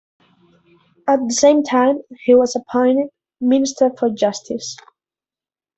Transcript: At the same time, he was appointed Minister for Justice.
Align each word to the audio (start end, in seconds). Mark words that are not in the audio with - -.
At 1.07 1.17
the 1.19 1.31
same 1.31 1.61
time, 1.61 1.99
he 2.25 2.33
was 2.33 2.55
appointed 2.55 3.11
Minister 3.39 3.91
for 3.99 4.09
Justice. 4.09 4.75